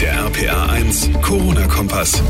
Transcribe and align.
Der 0.00 0.14
RPA 0.14 0.70
1 0.70 1.10
Corona-Kompass. 1.20 2.22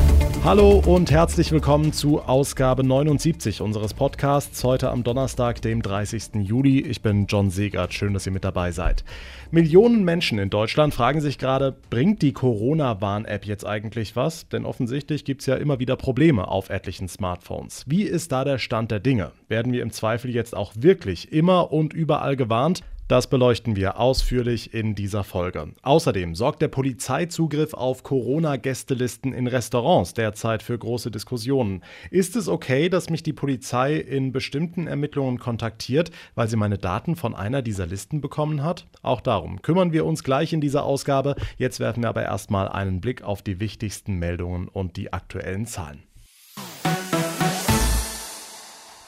Hallo 0.42 0.82
und 0.84 1.12
herzlich 1.12 1.52
willkommen 1.52 1.92
zu 1.92 2.20
Ausgabe 2.20 2.82
79 2.82 3.60
unseres 3.60 3.94
Podcasts 3.94 4.64
heute 4.64 4.90
am 4.90 5.04
Donnerstag, 5.04 5.62
dem 5.62 5.80
30. 5.80 6.34
Juli. 6.42 6.80
Ich 6.80 7.00
bin 7.00 7.26
John 7.26 7.50
Segert. 7.50 7.94
Schön, 7.94 8.12
dass 8.12 8.26
ihr 8.26 8.32
mit 8.32 8.42
dabei 8.42 8.72
seid. 8.72 9.04
Millionen 9.52 10.02
Menschen 10.02 10.40
in 10.40 10.50
Deutschland 10.50 10.94
fragen 10.94 11.20
sich 11.20 11.38
gerade, 11.38 11.76
bringt 11.90 12.22
die 12.22 12.32
Corona-Warn-App 12.32 13.46
jetzt 13.46 13.64
eigentlich 13.64 14.16
was? 14.16 14.48
Denn 14.48 14.64
offensichtlich 14.64 15.24
gibt 15.24 15.42
es 15.42 15.46
ja 15.46 15.54
immer 15.54 15.78
wieder 15.78 15.94
Probleme 15.94 16.48
auf 16.48 16.70
etlichen 16.70 17.06
Smartphones. 17.06 17.84
Wie 17.86 18.02
ist 18.02 18.32
da 18.32 18.42
der 18.42 18.58
Stand 18.58 18.90
der 18.90 18.98
Dinge? 18.98 19.30
Werden 19.46 19.72
wir 19.72 19.82
im 19.82 19.92
Zweifel 19.92 20.32
jetzt 20.32 20.56
auch 20.56 20.72
wirklich 20.74 21.32
immer 21.32 21.72
und 21.72 21.92
überall 21.92 22.34
gewarnt? 22.34 22.82
Das 23.10 23.26
beleuchten 23.26 23.74
wir 23.74 23.98
ausführlich 23.98 24.72
in 24.72 24.94
dieser 24.94 25.24
Folge. 25.24 25.72
Außerdem 25.82 26.36
sorgt 26.36 26.62
der 26.62 26.68
Polizeizugriff 26.68 27.74
auf 27.74 28.04
Corona-Gästelisten 28.04 29.32
in 29.32 29.48
Restaurants 29.48 30.14
derzeit 30.14 30.62
für 30.62 30.78
große 30.78 31.10
Diskussionen. 31.10 31.82
Ist 32.12 32.36
es 32.36 32.46
okay, 32.46 32.88
dass 32.88 33.10
mich 33.10 33.24
die 33.24 33.32
Polizei 33.32 33.96
in 33.96 34.30
bestimmten 34.30 34.86
Ermittlungen 34.86 35.40
kontaktiert, 35.40 36.12
weil 36.36 36.46
sie 36.46 36.54
meine 36.54 36.78
Daten 36.78 37.16
von 37.16 37.34
einer 37.34 37.62
dieser 37.62 37.86
Listen 37.86 38.20
bekommen 38.20 38.62
hat? 38.62 38.86
Auch 39.02 39.20
darum 39.20 39.60
kümmern 39.60 39.92
wir 39.92 40.06
uns 40.06 40.22
gleich 40.22 40.52
in 40.52 40.60
dieser 40.60 40.84
Ausgabe. 40.84 41.34
Jetzt 41.56 41.80
werfen 41.80 42.04
wir 42.04 42.10
aber 42.10 42.22
erstmal 42.22 42.68
einen 42.68 43.00
Blick 43.00 43.22
auf 43.24 43.42
die 43.42 43.58
wichtigsten 43.58 44.20
Meldungen 44.20 44.68
und 44.68 44.96
die 44.96 45.12
aktuellen 45.12 45.66
Zahlen. 45.66 46.04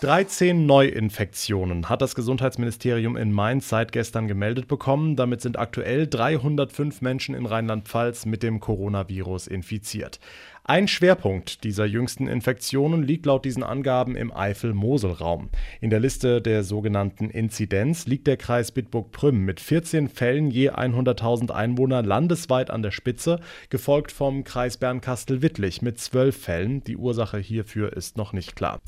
13 0.02 0.66
Neuinfektionen 0.66 1.88
hat 1.88 2.02
das 2.02 2.16
Gesundheitsministerium 2.16 3.16
in 3.16 3.30
Mainz 3.30 3.68
seit 3.68 3.92
gestern 3.92 4.26
gemeldet 4.26 4.66
bekommen. 4.66 5.14
Damit 5.14 5.42
sind 5.42 5.60
aktuell 5.60 6.08
305 6.08 7.02
Menschen 7.02 7.36
in 7.36 7.46
Rheinland-Pfalz 7.46 8.26
mit 8.26 8.42
dem 8.42 8.58
Coronavirus 8.58 9.46
infiziert. 9.46 10.18
Ein 10.64 10.86
Schwerpunkt 10.86 11.64
dieser 11.64 11.86
jüngsten 11.86 12.28
Infektionen 12.28 13.02
liegt 13.02 13.26
laut 13.26 13.44
diesen 13.44 13.64
Angaben 13.64 14.14
im 14.14 14.32
Eifel-Mosel-Raum. 14.32 15.50
In 15.80 15.90
der 15.90 15.98
Liste 15.98 16.40
der 16.40 16.62
sogenannten 16.62 17.30
Inzidenz 17.30 18.06
liegt 18.06 18.28
der 18.28 18.36
Kreis 18.36 18.70
Bitburg-Prüm 18.70 19.44
mit 19.44 19.58
14 19.58 20.08
Fällen 20.08 20.52
je 20.52 20.70
100.000 20.70 21.50
Einwohner 21.50 22.02
landesweit 22.02 22.70
an 22.70 22.82
der 22.82 22.92
Spitze, 22.92 23.40
gefolgt 23.70 24.12
vom 24.12 24.44
Kreis 24.44 24.76
Bernkastel-Wittlich 24.76 25.82
mit 25.82 25.98
12 25.98 26.36
Fällen. 26.36 26.84
Die 26.84 26.96
Ursache 26.96 27.38
hierfür 27.38 27.92
ist 27.92 28.16
noch 28.16 28.32
nicht 28.32 28.54
klar. 28.54 28.80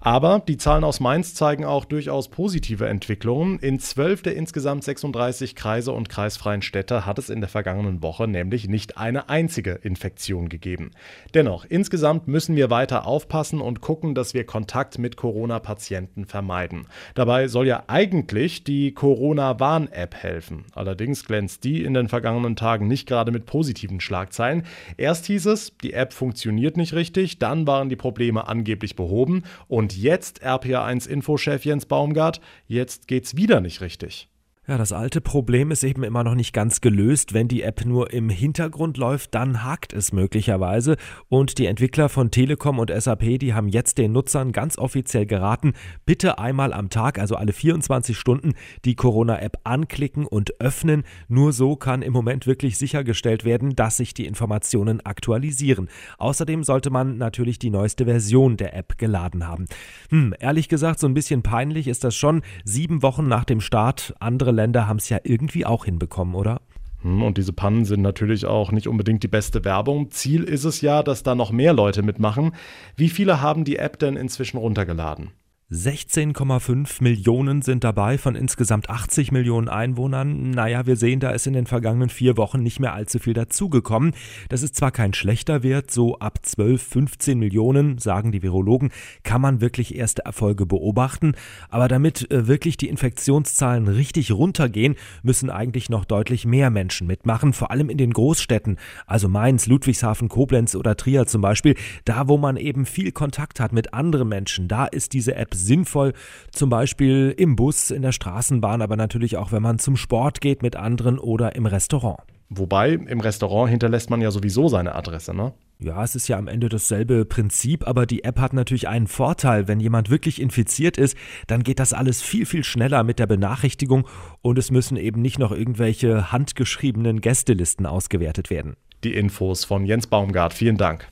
Aber 0.00 0.40
die 0.46 0.58
Zahlen 0.62 0.84
aus 0.84 1.00
Mainz 1.00 1.34
zeigen 1.34 1.64
auch 1.64 1.84
durchaus 1.84 2.28
positive 2.28 2.86
Entwicklungen. 2.86 3.58
In 3.58 3.80
zwölf 3.80 4.22
der 4.22 4.36
insgesamt 4.36 4.84
36 4.84 5.56
Kreise 5.56 5.90
und 5.90 6.08
kreisfreien 6.08 6.62
Städte 6.62 7.04
hat 7.04 7.18
es 7.18 7.30
in 7.30 7.40
der 7.40 7.48
vergangenen 7.48 8.00
Woche 8.00 8.28
nämlich 8.28 8.68
nicht 8.68 8.96
eine 8.96 9.28
einzige 9.28 9.72
Infektion 9.72 10.48
gegeben. 10.48 10.92
Dennoch, 11.34 11.64
insgesamt 11.68 12.28
müssen 12.28 12.54
wir 12.54 12.70
weiter 12.70 13.08
aufpassen 13.08 13.60
und 13.60 13.80
gucken, 13.80 14.14
dass 14.14 14.34
wir 14.34 14.46
Kontakt 14.46 15.00
mit 15.00 15.16
Corona-Patienten 15.16 16.26
vermeiden. 16.26 16.86
Dabei 17.16 17.48
soll 17.48 17.66
ja 17.66 17.82
eigentlich 17.88 18.62
die 18.62 18.94
Corona-Warn-App 18.94 20.14
helfen. 20.14 20.66
Allerdings 20.76 21.24
glänzt 21.24 21.64
die 21.64 21.82
in 21.82 21.92
den 21.92 22.06
vergangenen 22.06 22.54
Tagen 22.54 22.86
nicht 22.86 23.08
gerade 23.08 23.32
mit 23.32 23.46
positiven 23.46 23.98
Schlagzeilen. 23.98 24.62
Erst 24.96 25.26
hieß 25.26 25.46
es, 25.46 25.76
die 25.78 25.92
App 25.92 26.12
funktioniert 26.12 26.76
nicht 26.76 26.94
richtig, 26.94 27.40
dann 27.40 27.66
waren 27.66 27.88
die 27.88 27.96
Probleme 27.96 28.46
angeblich 28.46 28.94
behoben 28.94 29.42
und 29.66 29.98
jetzt 29.98 30.40
erst 30.40 30.51
RPA1-Infochef 30.54 31.64
Jens 31.64 31.86
Baumgart, 31.86 32.40
jetzt 32.66 33.08
geht's 33.08 33.36
wieder 33.36 33.60
nicht 33.60 33.80
richtig. 33.80 34.28
Ja, 34.68 34.78
das 34.78 34.92
alte 34.92 35.20
Problem 35.20 35.72
ist 35.72 35.82
eben 35.82 36.04
immer 36.04 36.22
noch 36.22 36.36
nicht 36.36 36.52
ganz 36.52 36.80
gelöst. 36.80 37.34
Wenn 37.34 37.48
die 37.48 37.62
App 37.62 37.84
nur 37.84 38.12
im 38.12 38.28
Hintergrund 38.28 38.96
läuft, 38.96 39.34
dann 39.34 39.64
hakt 39.64 39.92
es 39.92 40.12
möglicherweise. 40.12 40.96
Und 41.28 41.58
die 41.58 41.66
Entwickler 41.66 42.08
von 42.08 42.30
Telekom 42.30 42.78
und 42.78 42.88
SAP, 42.96 43.40
die 43.40 43.54
haben 43.54 43.66
jetzt 43.66 43.98
den 43.98 44.12
Nutzern 44.12 44.52
ganz 44.52 44.78
offiziell 44.78 45.26
geraten, 45.26 45.72
bitte 46.06 46.38
einmal 46.38 46.72
am 46.72 46.90
Tag, 46.90 47.18
also 47.18 47.34
alle 47.34 47.52
24 47.52 48.16
Stunden, 48.16 48.52
die 48.84 48.94
Corona-App 48.94 49.58
anklicken 49.64 50.26
und 50.26 50.60
öffnen. 50.60 51.02
Nur 51.26 51.52
so 51.52 51.74
kann 51.74 52.00
im 52.00 52.12
Moment 52.12 52.46
wirklich 52.46 52.78
sichergestellt 52.78 53.44
werden, 53.44 53.74
dass 53.74 53.96
sich 53.96 54.14
die 54.14 54.26
Informationen 54.26 55.04
aktualisieren. 55.04 55.88
Außerdem 56.18 56.62
sollte 56.62 56.90
man 56.90 57.18
natürlich 57.18 57.58
die 57.58 57.70
neueste 57.70 58.04
Version 58.04 58.56
der 58.56 58.76
App 58.76 58.96
geladen 58.96 59.48
haben. 59.48 59.64
Hm, 60.10 60.36
ehrlich 60.38 60.68
gesagt, 60.68 61.00
so 61.00 61.08
ein 61.08 61.14
bisschen 61.14 61.42
peinlich 61.42 61.88
ist 61.88 62.04
das 62.04 62.14
schon. 62.14 62.42
Sieben 62.64 63.02
Wochen 63.02 63.26
nach 63.26 63.44
dem 63.44 63.60
Start 63.60 64.14
andere 64.20 64.51
Länder 64.52 64.86
haben 64.86 64.98
es 64.98 65.08
ja 65.08 65.18
irgendwie 65.22 65.66
auch 65.66 65.84
hinbekommen, 65.84 66.34
oder? 66.34 66.60
Hm, 67.02 67.22
und 67.22 67.38
diese 67.38 67.52
Pannen 67.52 67.84
sind 67.84 68.02
natürlich 68.02 68.46
auch 68.46 68.72
nicht 68.72 68.88
unbedingt 68.88 69.22
die 69.22 69.28
beste 69.28 69.64
Werbung. 69.64 70.10
Ziel 70.10 70.44
ist 70.44 70.64
es 70.64 70.80
ja, 70.80 71.02
dass 71.02 71.22
da 71.22 71.34
noch 71.34 71.50
mehr 71.50 71.72
Leute 71.72 72.02
mitmachen. 72.02 72.52
Wie 72.96 73.08
viele 73.08 73.40
haben 73.40 73.64
die 73.64 73.76
App 73.76 73.98
denn 73.98 74.16
inzwischen 74.16 74.58
runtergeladen? 74.58 75.32
16,5 75.72 77.02
Millionen 77.02 77.62
sind 77.62 77.82
dabei 77.82 78.18
von 78.18 78.34
insgesamt 78.34 78.90
80 78.90 79.32
Millionen 79.32 79.70
Einwohnern. 79.70 80.50
Naja, 80.50 80.84
wir 80.84 80.96
sehen, 80.96 81.18
da 81.18 81.30
ist 81.30 81.46
in 81.46 81.54
den 81.54 81.64
vergangenen 81.64 82.10
vier 82.10 82.36
Wochen 82.36 82.62
nicht 82.62 82.78
mehr 82.78 82.92
allzu 82.92 83.18
viel 83.18 83.32
dazugekommen. 83.32 84.12
Das 84.50 84.62
ist 84.62 84.76
zwar 84.76 84.90
kein 84.90 85.14
schlechter 85.14 85.62
Wert, 85.62 85.90
so 85.90 86.18
ab 86.18 86.40
12, 86.42 86.82
15 86.82 87.38
Millionen, 87.38 87.96
sagen 87.96 88.32
die 88.32 88.42
Virologen, 88.42 88.90
kann 89.22 89.40
man 89.40 89.62
wirklich 89.62 89.94
erste 89.94 90.26
Erfolge 90.26 90.66
beobachten. 90.66 91.36
Aber 91.70 91.88
damit 91.88 92.30
äh, 92.30 92.46
wirklich 92.46 92.76
die 92.76 92.90
Infektionszahlen 92.90 93.88
richtig 93.88 94.30
runtergehen, 94.30 94.96
müssen 95.22 95.48
eigentlich 95.48 95.88
noch 95.88 96.04
deutlich 96.04 96.44
mehr 96.44 96.68
Menschen 96.68 97.06
mitmachen, 97.06 97.54
vor 97.54 97.70
allem 97.70 97.88
in 97.88 97.96
den 97.96 98.12
Großstädten, 98.12 98.76
also 99.06 99.26
Mainz, 99.26 99.66
Ludwigshafen, 99.66 100.28
Koblenz 100.28 100.74
oder 100.74 100.98
Trier 100.98 101.26
zum 101.26 101.40
Beispiel, 101.40 101.76
da 102.04 102.28
wo 102.28 102.36
man 102.36 102.58
eben 102.58 102.84
viel 102.84 103.10
Kontakt 103.10 103.58
hat 103.58 103.72
mit 103.72 103.94
anderen 103.94 104.28
Menschen, 104.28 104.68
da 104.68 104.84
ist 104.84 105.14
diese 105.14 105.34
App 105.34 105.54
sinnvoll, 105.66 106.12
zum 106.50 106.70
Beispiel 106.70 107.34
im 107.36 107.56
Bus, 107.56 107.90
in 107.90 108.02
der 108.02 108.12
Straßenbahn, 108.12 108.82
aber 108.82 108.96
natürlich 108.96 109.36
auch, 109.36 109.52
wenn 109.52 109.62
man 109.62 109.78
zum 109.78 109.96
Sport 109.96 110.40
geht 110.40 110.62
mit 110.62 110.76
anderen 110.76 111.18
oder 111.18 111.54
im 111.54 111.66
Restaurant. 111.66 112.20
Wobei, 112.50 112.92
im 112.92 113.20
Restaurant 113.20 113.70
hinterlässt 113.70 114.10
man 114.10 114.20
ja 114.20 114.30
sowieso 114.30 114.68
seine 114.68 114.94
Adresse, 114.94 115.34
ne? 115.34 115.54
Ja, 115.78 116.04
es 116.04 116.14
ist 116.14 116.28
ja 116.28 116.38
am 116.38 116.46
Ende 116.46 116.68
dasselbe 116.68 117.24
Prinzip, 117.24 117.88
aber 117.88 118.06
die 118.06 118.22
App 118.24 118.38
hat 118.38 118.52
natürlich 118.52 118.88
einen 118.88 119.08
Vorteil. 119.08 119.66
Wenn 119.66 119.80
jemand 119.80 120.10
wirklich 120.10 120.40
infiziert 120.40 120.96
ist, 120.96 121.16
dann 121.48 121.64
geht 121.64 121.80
das 121.80 121.92
alles 121.92 122.22
viel, 122.22 122.46
viel 122.46 122.62
schneller 122.62 123.02
mit 123.02 123.18
der 123.18 123.26
Benachrichtigung 123.26 124.06
und 124.42 124.58
es 124.58 124.70
müssen 124.70 124.96
eben 124.96 125.22
nicht 125.22 125.38
noch 125.38 125.50
irgendwelche 125.50 126.30
handgeschriebenen 126.30 127.20
Gästelisten 127.20 127.86
ausgewertet 127.86 128.50
werden. 128.50 128.76
Die 129.02 129.14
Infos 129.14 129.64
von 129.64 129.84
Jens 129.84 130.06
Baumgart. 130.06 130.54
Vielen 130.54 130.76
Dank. 130.76 131.08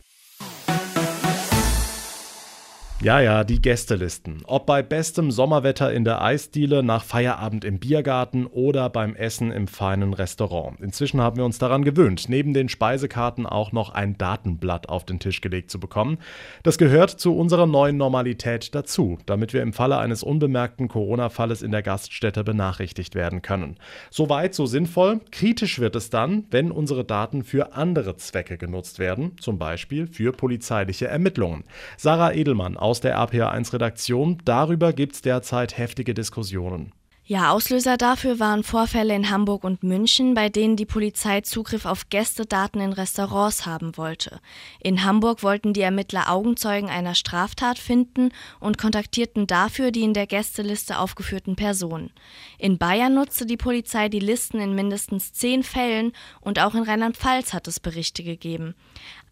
Ja, 3.03 3.19
ja, 3.19 3.45
die 3.45 3.63
Gästelisten. 3.63 4.43
Ob 4.45 4.67
bei 4.67 4.83
bestem 4.83 5.31
Sommerwetter 5.31 5.91
in 5.91 6.05
der 6.05 6.21
Eisdiele, 6.21 6.83
nach 6.83 7.03
Feierabend 7.03 7.65
im 7.65 7.79
Biergarten 7.79 8.45
oder 8.45 8.91
beim 8.91 9.17
Essen 9.17 9.53
im 9.53 9.69
feinen 9.69 10.13
Restaurant. 10.13 10.79
Inzwischen 10.81 11.19
haben 11.19 11.39
wir 11.39 11.47
uns 11.47 11.59
daran 11.59 11.83
gewöhnt, 11.83 12.29
neben 12.29 12.53
den 12.53 12.69
Speisekarten 12.69 13.47
auch 13.47 13.73
noch 13.73 13.89
ein 13.89 14.19
Datenblatt 14.19 14.91
auf 14.91 15.07
den 15.07 15.19
Tisch 15.19 15.41
gelegt 15.41 15.71
zu 15.71 15.81
bekommen. 15.81 16.19
Das 16.63 16.77
gehört 16.77 17.09
zu 17.09 17.35
unserer 17.35 17.67
neuen 17.67 17.97
Normalität 17.97 18.75
dazu, 18.75 19.17
damit 19.25 19.55
wir 19.55 19.63
im 19.63 19.73
Falle 19.73 19.97
eines 19.97 20.23
unbemerkten 20.23 20.89
Corona-Falles 20.89 21.63
in 21.63 21.71
der 21.71 21.83
Gaststätte 21.83 22.45
benachrichtigt 22.45 23.15
werden 23.15 23.41
können. 23.41 23.79
Soweit 24.11 24.55
so 24.55 24.67
sinnvoll. 24.67 25.21
Kritisch 25.33 25.79
wird 25.79 25.97
es 25.97 26.11
dann, 26.11 26.45
wenn 26.51 26.71
unsere 26.71 27.07
Daten 27.07 27.45
für 27.45 27.73
andere 27.73 28.19
Zwecke 28.19 28.59
genutzt 28.59 28.99
werden, 28.99 29.39
zum 29.41 29.59
Beispiel 29.59 30.07
für 30.07 30.33
polizeiliche 30.33 31.09
Ermittlungen. 31.09 31.65
Sarah 31.97 32.35
Edelmann 32.35 32.77
aus 32.91 33.01
der 33.01 33.17
RPA1-Redaktion. 33.17 34.39
Darüber 34.45 34.93
gibt 34.93 35.15
es 35.15 35.23
derzeit 35.23 35.79
heftige 35.79 36.13
Diskussionen. 36.13 36.93
Ja, 37.31 37.53
Auslöser 37.53 37.97
dafür 37.97 38.41
waren 38.41 38.65
Vorfälle 38.65 39.15
in 39.15 39.31
Hamburg 39.31 39.63
und 39.63 39.85
München, 39.85 40.35
bei 40.35 40.49
denen 40.49 40.75
die 40.75 40.85
Polizei 40.85 41.43
Zugriff 41.43 41.87
auf 41.87 42.09
Gästedaten 42.09 42.81
in 42.81 42.93
Restaurants 42.93 43.67
haben 43.67 43.97
wollte. 43.97 44.41
In 44.81 45.05
Hamburg 45.05 45.45
wollten 45.45 45.73
die 45.73 45.83
Ermittler 45.83 46.29
Augenzeugen 46.29 46.91
einer 46.91 47.15
Straftat 47.15 47.79
finden 47.79 48.31
und 48.59 48.79
kontaktierten 48.79 49.47
dafür 49.47 49.93
die 49.93 50.03
in 50.03 50.13
der 50.13 50.27
Gästeliste 50.27 50.99
aufgeführten 50.99 51.55
Personen. 51.55 52.11
In 52.59 52.79
Bayern 52.79 53.15
nutzte 53.15 53.47
die 53.47 53.57
Polizei 53.57 54.09
die 54.09 54.19
Listen 54.19 54.59
in 54.59 54.75
mindestens 54.75 55.33
zehn 55.33 55.63
Fällen 55.63 56.11
und 56.41 56.59
auch 56.59 56.75
in 56.75 56.83
Rheinland-Pfalz 56.83 57.53
hat 57.53 57.69
es 57.69 57.79
Berichte 57.79 58.25
gegeben. 58.25 58.75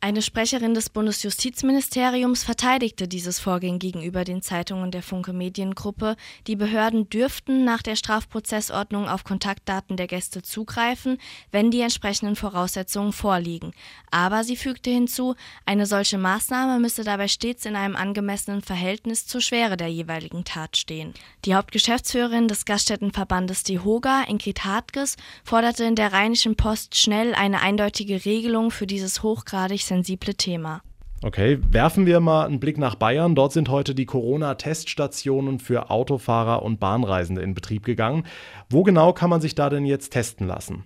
Eine 0.01 0.23
Sprecherin 0.23 0.75
des 0.75 0.91
Bundesjustizministeriums 0.91 2.45
verteidigte 2.45 3.09
dieses 3.09 3.41
Vorgehen 3.41 3.81
gegenüber 3.81 4.23
den 4.23 4.43
Zeitungen 4.43 4.93
der 4.93 5.03
Funke 5.03 5.33
Mediengruppe. 5.33 6.15
Die 6.47 6.55
Behörden 6.55 7.11
dürften 7.11 7.65
nach 7.65 7.83
der 7.83 7.97
Strafprozessordnung 7.97 9.09
auf 9.09 9.25
Kontaktdaten 9.25 9.97
der 9.97 10.07
Gäste 10.07 10.43
zugreifen, 10.43 11.19
wenn 11.51 11.73
die 11.73 11.81
entsprechenden 11.81 12.37
Voraussetzungen 12.37 13.13
vorliegen. 13.13 13.73
Aber 14.13 14.45
sie 14.45 14.55
fügte 14.55 14.89
hinzu, 14.89 15.35
eine 15.67 15.85
solche 15.85 16.17
Maßnahme 16.17 16.79
müsse 16.79 17.03
dabei 17.03 17.27
stets 17.27 17.67
in 17.67 17.75
einem 17.75 17.97
angemessenen 17.97 18.63
Verhältnis 18.63 19.27
zur 19.27 19.41
Schwere 19.41 19.77
der 19.77 19.89
jeweiligen 19.89 20.45
Tat 20.45 20.77
stehen. 20.77 21.13
Die 21.45 21.57
Hauptgeschäftsführerin 21.57 22.47
des 22.47 22.67
Gaststättenverbandes 22.67 23.65
DEHOGA, 23.65 24.27
Ingrid 24.29 24.65
Hartges, 24.65 25.17
forderte 25.43 25.83
in 25.83 25.97
der 25.97 26.13
Rheinischen 26.13 26.55
Post 26.55 26.95
schnell 26.95 27.35
eine 27.35 27.61
eindeutige 27.63 28.25
Regelung 28.25 28.71
für 28.71 28.87
dieses 28.87 29.25
hochgradig 29.25 29.88
sensible 29.89 30.35
Thema. 30.35 30.83
Okay, 31.23 31.59
werfen 31.71 32.07
wir 32.07 32.21
mal 32.21 32.47
einen 32.47 32.61
Blick 32.61 32.79
nach 32.79 32.95
Bayern. 32.95 33.35
Dort 33.35 33.53
sind 33.53 33.69
heute 33.69 33.95
die 33.95 34.07
Corona-Teststationen 34.07 35.59
für 35.59 35.91
Autofahrer 35.91 36.63
und 36.63 36.79
Bahnreisende 36.79 37.43
in 37.43 37.55
Betrieb 37.55 37.85
gegangen. 37.85 38.25
Wo 38.71 38.85
genau 38.85 39.13
kann 39.13 39.29
man 39.29 39.41
sich 39.41 39.57
da 39.57 39.69
denn 39.69 39.85
jetzt 39.85 40.11
testen 40.11 40.47
lassen? 40.47 40.85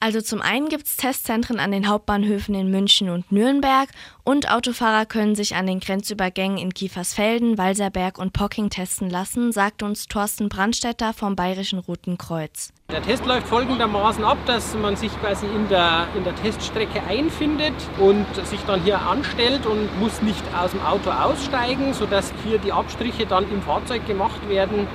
Also 0.00 0.20
zum 0.20 0.40
einen 0.40 0.68
gibt 0.68 0.86
es 0.86 0.96
Testzentren 0.96 1.58
an 1.58 1.72
den 1.72 1.88
Hauptbahnhöfen 1.88 2.54
in 2.54 2.70
München 2.70 3.10
und 3.10 3.32
Nürnberg 3.32 3.88
und 4.22 4.48
Autofahrer 4.48 5.06
können 5.06 5.34
sich 5.34 5.56
an 5.56 5.66
den 5.66 5.80
Grenzübergängen 5.80 6.56
in 6.56 6.72
Kiefersfelden, 6.72 7.58
Walserberg 7.58 8.18
und 8.18 8.32
Pocking 8.32 8.70
testen 8.70 9.10
lassen, 9.10 9.50
sagt 9.50 9.82
uns 9.82 10.06
Thorsten 10.06 10.48
Brandstätter 10.48 11.12
vom 11.14 11.34
Bayerischen 11.34 11.80
Roten 11.80 12.16
Kreuz. 12.16 12.72
Der 12.92 13.02
Test 13.02 13.26
läuft 13.26 13.48
folgendermaßen 13.48 14.24
ab, 14.24 14.38
dass 14.46 14.74
man 14.74 14.94
sich 14.94 15.10
quasi 15.20 15.46
in 15.46 15.68
der, 15.68 16.06
in 16.16 16.22
der 16.22 16.34
Teststrecke 16.36 17.02
einfindet 17.02 17.74
und 17.98 18.24
sich 18.46 18.60
dann 18.66 18.82
hier 18.82 19.00
anstellt 19.00 19.66
und 19.66 19.98
muss 19.98 20.22
nicht 20.22 20.44
aus 20.54 20.70
dem 20.70 20.80
Auto 20.82 21.10
aussteigen, 21.10 21.92
sodass 21.92 22.32
hier 22.44 22.58
die 22.58 22.72
Abstriche 22.72 23.26
dann 23.26 23.50
im 23.50 23.62
Fahrzeug 23.62 24.06
gemacht 24.06 24.48
werden 24.48 24.86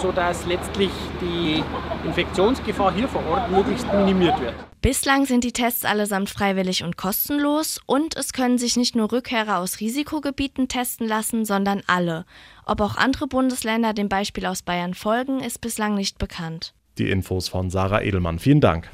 sodass 0.00 0.46
letztlich 0.46 0.90
die 1.20 1.62
Infektionsgefahr 2.04 2.92
hier 2.92 3.08
vor 3.08 3.24
Ort 3.26 3.50
möglichst 3.50 3.86
minimiert 3.92 4.40
wird. 4.40 4.54
Bislang 4.80 5.26
sind 5.26 5.44
die 5.44 5.52
Tests 5.52 5.84
allesamt 5.84 6.28
freiwillig 6.28 6.82
und 6.82 6.96
kostenlos 6.96 7.80
und 7.86 8.16
es 8.16 8.32
können 8.32 8.58
sich 8.58 8.76
nicht 8.76 8.96
nur 8.96 9.12
Rückkehrer 9.12 9.58
aus 9.58 9.78
Risikogebieten 9.78 10.66
testen 10.66 11.06
lassen, 11.06 11.44
sondern 11.44 11.82
alle. 11.86 12.24
Ob 12.66 12.80
auch 12.80 12.96
andere 12.96 13.28
Bundesländer 13.28 13.94
dem 13.94 14.08
Beispiel 14.08 14.44
aus 14.46 14.62
Bayern 14.62 14.94
folgen, 14.94 15.40
ist 15.40 15.60
bislang 15.60 15.94
nicht 15.94 16.18
bekannt. 16.18 16.74
Die 16.98 17.10
Infos 17.10 17.48
von 17.48 17.70
Sarah 17.70 18.02
Edelmann. 18.02 18.38
Vielen 18.38 18.60
Dank. 18.60 18.90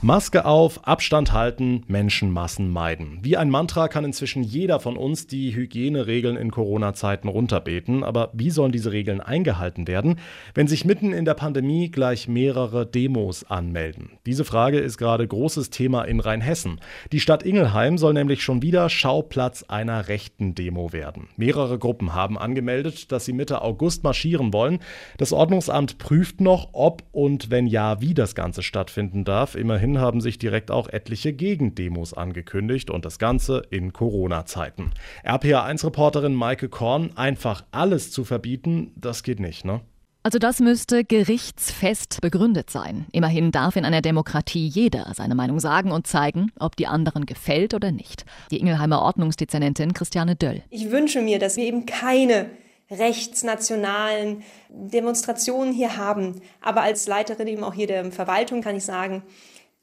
Maske 0.00 0.44
auf, 0.44 0.86
Abstand 0.86 1.32
halten, 1.32 1.82
Menschenmassen 1.88 2.70
meiden. 2.70 3.18
Wie 3.22 3.36
ein 3.36 3.50
Mantra 3.50 3.88
kann 3.88 4.04
inzwischen 4.04 4.44
jeder 4.44 4.78
von 4.78 4.96
uns 4.96 5.26
die 5.26 5.52
Hygieneregeln 5.56 6.36
in 6.36 6.52
Corona-Zeiten 6.52 7.26
runterbeten. 7.26 8.04
Aber 8.04 8.30
wie 8.32 8.50
sollen 8.50 8.70
diese 8.70 8.92
Regeln 8.92 9.20
eingehalten 9.20 9.88
werden, 9.88 10.20
wenn 10.54 10.68
sich 10.68 10.84
mitten 10.84 11.12
in 11.12 11.24
der 11.24 11.34
Pandemie 11.34 11.90
gleich 11.90 12.28
mehrere 12.28 12.86
Demos 12.86 13.42
anmelden? 13.42 14.10
Diese 14.24 14.44
Frage 14.44 14.78
ist 14.78 14.98
gerade 14.98 15.26
großes 15.26 15.70
Thema 15.70 16.04
in 16.04 16.20
Rheinhessen. 16.20 16.80
Die 17.10 17.18
Stadt 17.18 17.42
Ingelheim 17.42 17.98
soll 17.98 18.12
nämlich 18.12 18.44
schon 18.44 18.62
wieder 18.62 18.88
Schauplatz 18.90 19.64
einer 19.64 20.06
rechten 20.06 20.54
Demo 20.54 20.92
werden. 20.92 21.26
Mehrere 21.36 21.76
Gruppen 21.76 22.14
haben 22.14 22.38
angemeldet, 22.38 23.10
dass 23.10 23.24
sie 23.24 23.32
Mitte 23.32 23.62
August 23.62 24.04
marschieren 24.04 24.52
wollen. 24.52 24.78
Das 25.16 25.32
Ordnungsamt 25.32 25.98
prüft 25.98 26.40
noch, 26.40 26.68
ob 26.72 27.02
und 27.10 27.50
wenn 27.50 27.66
ja, 27.66 28.00
wie 28.00 28.14
das 28.14 28.36
Ganze 28.36 28.62
stattfinden 28.62 29.24
darf. 29.24 29.56
Immerhin 29.56 29.87
Daraufhin 29.88 30.00
haben 30.04 30.20
sich 30.20 30.38
direkt 30.38 30.70
auch 30.70 30.88
etliche 30.88 31.32
Gegendemos 31.32 32.12
angekündigt 32.12 32.90
und 32.90 33.06
das 33.06 33.18
Ganze 33.18 33.62
in 33.70 33.94
Corona-Zeiten. 33.94 34.92
RPA1-Reporterin 35.24 36.34
Maike 36.34 36.68
Korn, 36.68 37.12
einfach 37.16 37.64
alles 37.70 38.10
zu 38.10 38.24
verbieten, 38.24 38.92
das 38.96 39.22
geht 39.22 39.40
nicht, 39.40 39.64
ne? 39.64 39.80
Also 40.24 40.38
das 40.38 40.60
müsste 40.60 41.04
gerichtsfest 41.04 42.20
begründet 42.20 42.68
sein. 42.68 43.06
Immerhin 43.12 43.50
darf 43.50 43.76
in 43.76 43.86
einer 43.86 44.02
Demokratie 44.02 44.66
jeder 44.66 45.10
seine 45.14 45.34
Meinung 45.34 45.58
sagen 45.58 45.90
und 45.90 46.06
zeigen, 46.06 46.52
ob 46.58 46.76
die 46.76 46.86
anderen 46.86 47.24
gefällt 47.24 47.72
oder 47.72 47.90
nicht. 47.90 48.26
Die 48.50 48.58
Ingelheimer 48.58 49.00
Ordnungsdezernentin 49.00 49.94
Christiane 49.94 50.36
Döll. 50.36 50.62
Ich 50.68 50.90
wünsche 50.90 51.22
mir, 51.22 51.38
dass 51.38 51.56
wir 51.56 51.64
eben 51.64 51.86
keine 51.86 52.50
rechtsnationalen 52.90 54.42
Demonstrationen 54.68 55.72
hier 55.72 55.96
haben. 55.96 56.42
Aber 56.60 56.82
als 56.82 57.06
Leiterin 57.06 57.46
eben 57.46 57.64
auch 57.64 57.74
hier 57.74 57.86
der 57.86 58.10
Verwaltung 58.10 58.60
kann 58.60 58.76
ich 58.76 58.84
sagen, 58.84 59.22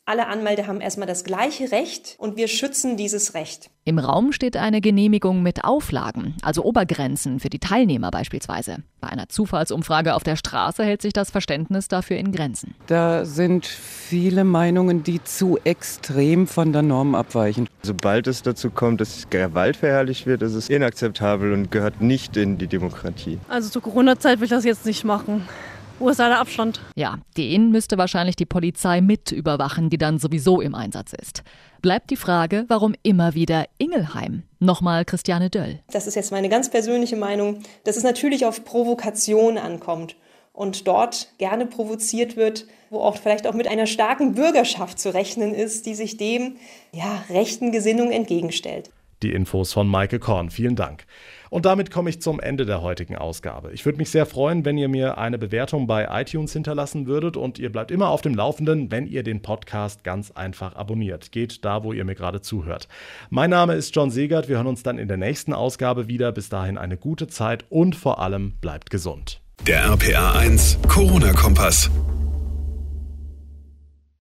alle 0.05 0.27
Anmelder 0.27 0.67
haben 0.67 0.81
erstmal 0.81 1.07
das 1.07 1.23
gleiche 1.23 1.71
Recht 1.71 2.15
und 2.19 2.37
wir 2.37 2.47
schützen 2.47 2.95
dieses 2.95 3.33
Recht. 3.33 3.71
Im 3.85 3.97
Raum 3.97 4.31
steht 4.31 4.55
eine 4.55 4.79
Genehmigung 4.79 5.41
mit 5.41 5.63
Auflagen, 5.63 6.35
also 6.43 6.63
Obergrenzen 6.63 7.39
für 7.39 7.49
die 7.49 7.59
Teilnehmer 7.59 8.11
beispielsweise. 8.11 8.77
Bei 9.01 9.09
einer 9.09 9.29
Zufallsumfrage 9.29 10.13
auf 10.13 10.23
der 10.23 10.35
Straße 10.35 10.83
hält 10.83 11.01
sich 11.01 11.13
das 11.13 11.31
Verständnis 11.31 11.87
dafür 11.87 12.17
in 12.17 12.31
Grenzen. 12.31 12.75
Da 12.85 13.25
sind 13.25 13.65
viele 13.65 14.43
Meinungen, 14.43 15.03
die 15.03 15.23
zu 15.23 15.57
extrem 15.63 16.45
von 16.45 16.71
der 16.71 16.83
Norm 16.83 17.15
abweichen. 17.15 17.67
Sobald 17.81 18.27
es 18.27 18.43
dazu 18.43 18.69
kommt, 18.69 19.01
dass 19.01 19.29
Gewalt 19.31 19.77
verherrlicht 19.77 20.27
wird, 20.27 20.43
ist 20.43 20.53
es 20.53 20.69
inakzeptabel 20.69 21.51
und 21.51 21.71
gehört 21.71 22.01
nicht 22.01 22.37
in 22.37 22.59
die 22.59 22.67
Demokratie. 22.67 23.39
Also 23.49 23.69
zur 23.69 23.81
Corona-Zeit 23.81 24.39
will 24.39 24.45
ich 24.45 24.51
das 24.51 24.65
jetzt 24.65 24.85
nicht 24.85 25.03
machen. 25.03 25.47
Wo 25.97 26.09
ist 26.09 26.19
da 26.19 26.27
der 26.27 26.39
Abstand? 26.39 26.81
Ja, 26.95 27.19
den 27.37 27.71
müsste 27.71 27.97
wahrscheinlich 27.97 28.35
die 28.35 28.45
Polizei 28.45 28.99
mit 28.99 29.31
überwachen, 29.31 29.89
die 29.89 29.97
dann 29.97 30.19
sowieso 30.19 30.59
im 30.59 30.75
Einsatz 30.75 31.13
ist. 31.13 31.43
Bleibt 31.81 32.09
die 32.09 32.17
Frage, 32.17 32.65
warum 32.67 32.95
immer 33.01 33.33
wieder 33.33 33.65
Ingelheim? 33.77 34.43
Nochmal 34.59 35.05
Christiane 35.05 35.49
Döll. 35.49 35.79
Das 35.91 36.05
ist 36.05 36.15
jetzt 36.15 36.31
meine 36.31 36.49
ganz 36.49 36.69
persönliche 36.69 37.15
Meinung, 37.15 37.61
dass 37.85 37.95
es 37.95 38.03
natürlich 38.03 38.45
auf 38.45 38.65
Provokation 38.65 39.57
ankommt 39.57 40.17
und 40.51 40.87
dort 40.87 41.29
gerne 41.37 41.65
provoziert 41.65 42.35
wird, 42.35 42.65
wo 42.89 42.99
auch 42.99 43.17
vielleicht 43.17 43.47
auch 43.47 43.53
mit 43.53 43.67
einer 43.67 43.87
starken 43.87 44.33
Bürgerschaft 44.33 44.99
zu 44.99 45.13
rechnen 45.13 45.53
ist, 45.53 45.85
die 45.85 45.95
sich 45.95 46.17
dem 46.17 46.57
ja, 46.91 47.23
rechten 47.29 47.71
Gesinnung 47.71 48.11
entgegenstellt. 48.11 48.89
Die 49.23 49.31
Infos 49.31 49.73
von 49.73 49.87
Maike 49.87 50.19
Korn. 50.19 50.49
Vielen 50.49 50.75
Dank. 50.75 51.05
Und 51.49 51.65
damit 51.65 51.89
komme 51.91 52.09
ich 52.09 52.21
zum 52.21 52.39
Ende 52.39 52.65
der 52.65 52.81
heutigen 52.81 53.15
Ausgabe. 53.15 53.71
Ich 53.71 53.85
würde 53.85 53.97
mich 53.97 54.09
sehr 54.09 54.25
freuen, 54.25 54.65
wenn 54.65 54.77
ihr 54.77 54.89
mir 54.89 55.17
eine 55.17 55.37
Bewertung 55.37 55.87
bei 55.87 56.07
iTunes 56.11 56.53
hinterlassen 56.53 57.07
würdet 57.07 57.37
und 57.37 57.59
ihr 57.59 57.71
bleibt 57.71 57.91
immer 57.91 58.09
auf 58.09 58.21
dem 58.21 58.35
Laufenden, 58.35 58.91
wenn 58.91 59.07
ihr 59.07 59.23
den 59.23 59.41
Podcast 59.41 60.03
ganz 60.03 60.31
einfach 60.31 60.75
abonniert. 60.75 61.31
Geht 61.31 61.63
da, 61.63 61.83
wo 61.83 61.93
ihr 61.93 62.03
mir 62.03 62.15
gerade 62.15 62.41
zuhört. 62.41 62.87
Mein 63.29 63.51
Name 63.51 63.75
ist 63.75 63.95
John 63.95 64.11
Segert. 64.11 64.49
Wir 64.49 64.57
hören 64.57 64.67
uns 64.67 64.83
dann 64.83 64.97
in 64.97 65.07
der 65.07 65.17
nächsten 65.17 65.53
Ausgabe 65.53 66.07
wieder. 66.07 66.31
Bis 66.31 66.49
dahin 66.49 66.77
eine 66.77 66.97
gute 66.97 67.27
Zeit 67.27 67.65
und 67.69 67.95
vor 67.95 68.19
allem 68.19 68.53
bleibt 68.59 68.89
gesund. 68.89 69.41
Der 69.67 69.85
RPA 69.85 70.33
1 70.33 70.79
Corona-Kompass. 70.87 71.89